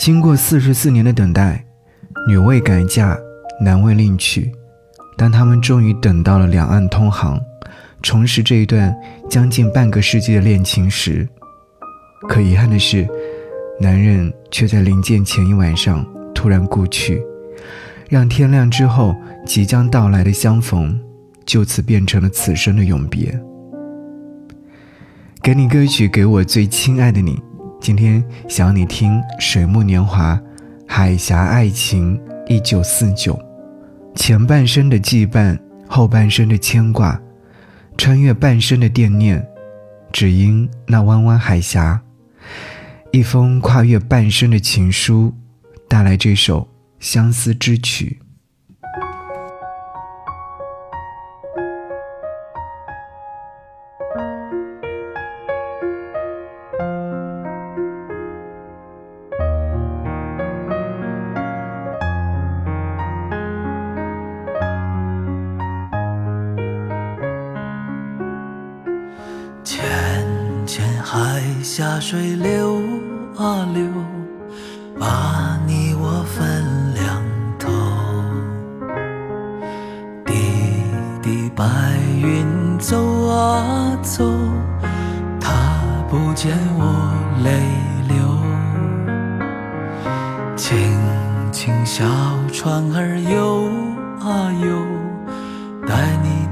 [0.00, 1.62] 经过四十四年的等待，
[2.26, 3.14] 女未改嫁，
[3.60, 4.50] 男未另娶。
[5.14, 7.38] 当他们终于等到了两岸通航，
[8.00, 8.96] 重拾这一段
[9.28, 11.28] 将近半个世纪的恋情时，
[12.30, 13.06] 可遗憾的是，
[13.78, 16.02] 男人却在临见前一晚上
[16.34, 17.22] 突然故去，
[18.08, 19.14] 让天亮之后
[19.44, 20.98] 即将到来的相逢，
[21.44, 23.38] 就此变成了此生的永别。
[25.42, 27.38] 给你歌曲，给我最亲爱的你。
[27.80, 30.34] 今天想你听《水木年华》，
[30.86, 33.40] 海峡爱情一九四九。
[34.14, 37.18] 前半生的羁绊，后半生的牵挂，
[37.96, 39.42] 穿越半生的惦念，
[40.12, 42.02] 只因那弯弯海峡。
[43.12, 45.32] 一封跨越半生的情书，
[45.88, 46.68] 带来这首
[46.98, 48.20] 相思之曲。
[71.12, 72.80] 海下水流
[73.36, 73.84] 啊流，
[74.96, 77.20] 把你我分两
[77.58, 77.68] 头。
[80.24, 80.32] 滴
[81.20, 81.66] 滴白
[82.16, 84.24] 云走啊走，
[85.40, 85.50] 它
[86.08, 87.60] 不见我泪
[88.06, 88.16] 流。
[90.54, 90.96] 轻
[91.50, 92.04] 轻小
[92.52, 93.64] 船儿游
[94.20, 94.86] 啊游，
[95.88, 96.46] 带你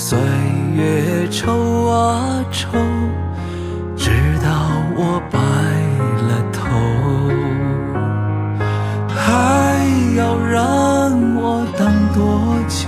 [0.00, 0.16] 岁
[0.76, 2.68] 月愁啊愁，
[3.96, 4.48] 直到
[4.94, 5.40] 我白
[6.28, 6.60] 了头，
[9.08, 9.84] 还
[10.16, 12.86] 要让我等多久，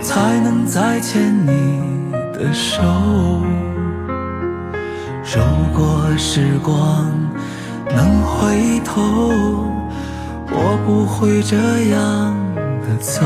[0.00, 2.82] 才能再牵你的手？
[5.22, 5.42] 如
[5.76, 7.12] 果时光
[7.94, 9.02] 能回头，
[10.50, 11.56] 我不会这
[11.90, 12.34] 样
[12.80, 13.20] 的走。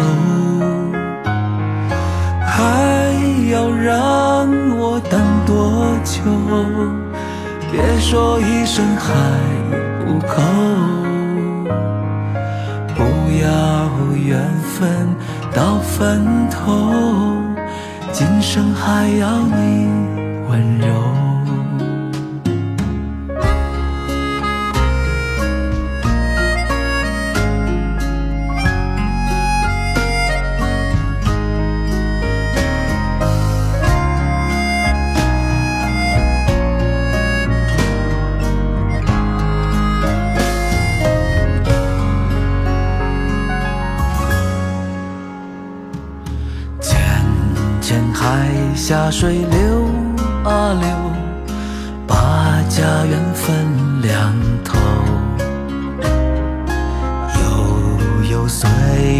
[2.54, 4.46] 还要让
[4.78, 6.20] 我等多久？
[7.70, 9.08] 别说一声还
[10.04, 10.34] 不够，
[12.94, 13.00] 不
[13.40, 13.46] 要
[14.14, 15.08] 缘分
[15.54, 16.92] 到分头，
[18.12, 19.88] 今生还要你
[20.50, 21.21] 温柔。
[48.22, 48.46] 海
[48.76, 49.88] 下水流
[50.44, 50.88] 啊流，
[52.06, 53.66] 把家园分
[54.00, 54.78] 两头。
[57.40, 57.42] 悠
[58.30, 58.70] 悠岁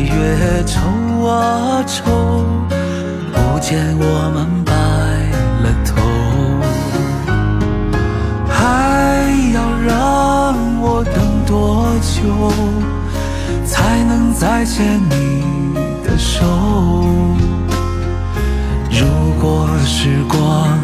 [0.04, 0.78] 月愁
[1.26, 2.44] 啊愁，
[3.32, 4.72] 不见我们白
[5.64, 5.90] 了头。
[8.48, 8.54] 还
[9.52, 12.22] 要让我等多久，
[13.66, 15.42] 才能再牵你
[16.06, 16.46] 的手？
[19.42, 20.78] 如果时光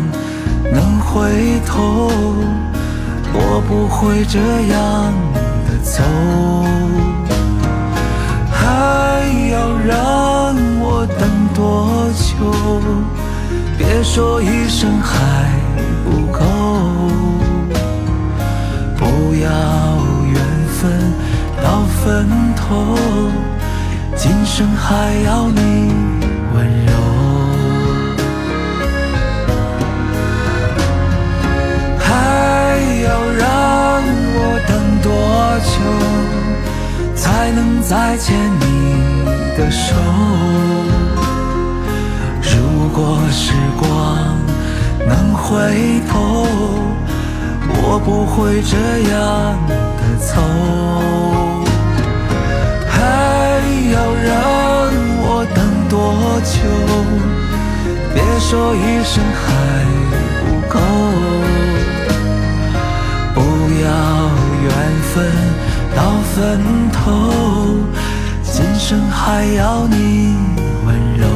[0.73, 1.31] 能回
[1.65, 2.11] 头，
[3.33, 5.15] 我不会这样
[5.65, 6.03] 的走。
[8.51, 12.35] 还要让我等多久？
[13.79, 15.53] 别说一声还
[16.05, 16.43] 不够，
[18.97, 19.49] 不要
[20.33, 20.35] 缘
[20.67, 20.91] 分
[21.63, 22.27] 到分
[22.57, 22.99] 头，
[24.17, 25.93] 今生还要你
[26.57, 27.08] 温柔。
[37.89, 39.25] 再牵你
[39.57, 39.95] 的手。
[42.43, 43.89] 如果时光
[45.07, 46.47] 能回头，
[47.71, 48.77] 我不会这
[49.09, 49.17] 样
[49.97, 50.31] 的走。
[52.87, 52.93] 还
[53.91, 54.31] 要让
[55.25, 55.59] 我等
[55.89, 55.97] 多
[56.45, 56.55] 久？
[58.13, 59.47] 别说一声还
[60.45, 60.77] 不够，
[63.35, 63.37] 不
[63.83, 63.89] 要
[64.63, 64.69] 缘
[65.15, 65.17] 分。
[65.97, 66.03] 到
[66.33, 66.37] 分
[66.93, 67.01] 头，
[68.89, 70.35] 生还要你
[70.87, 71.27] 温柔，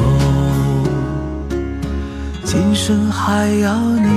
[2.43, 4.09] 今生还要你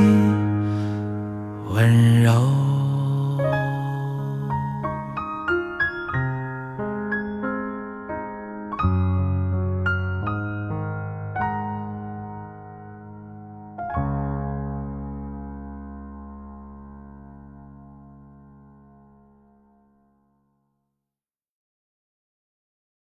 [1.74, 2.65] 温柔。